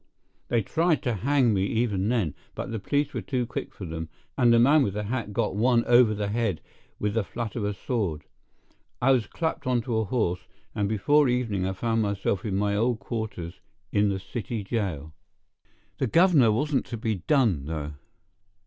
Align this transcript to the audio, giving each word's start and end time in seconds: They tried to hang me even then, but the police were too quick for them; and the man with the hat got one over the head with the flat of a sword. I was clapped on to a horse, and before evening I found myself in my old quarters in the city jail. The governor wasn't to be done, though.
They 0.47 0.63
tried 0.63 1.03
to 1.03 1.13
hang 1.13 1.53
me 1.53 1.63
even 1.67 2.09
then, 2.09 2.33
but 2.55 2.71
the 2.71 2.79
police 2.79 3.13
were 3.13 3.21
too 3.21 3.45
quick 3.45 3.71
for 3.71 3.85
them; 3.85 4.09
and 4.35 4.51
the 4.51 4.57
man 4.57 4.81
with 4.81 4.95
the 4.95 5.03
hat 5.03 5.31
got 5.31 5.55
one 5.55 5.85
over 5.85 6.15
the 6.15 6.29
head 6.29 6.59
with 6.97 7.13
the 7.13 7.23
flat 7.23 7.55
of 7.55 7.63
a 7.63 7.75
sword. 7.75 8.23
I 8.99 9.11
was 9.11 9.27
clapped 9.27 9.67
on 9.67 9.81
to 9.83 9.97
a 9.97 10.05
horse, 10.05 10.39
and 10.73 10.89
before 10.89 11.29
evening 11.29 11.67
I 11.67 11.73
found 11.73 12.01
myself 12.01 12.43
in 12.43 12.55
my 12.55 12.75
old 12.75 12.97
quarters 12.97 13.59
in 13.91 14.09
the 14.09 14.17
city 14.19 14.63
jail. 14.63 15.13
The 15.99 16.07
governor 16.07 16.51
wasn't 16.51 16.87
to 16.87 16.97
be 16.97 17.13
done, 17.27 17.65
though. 17.67 17.93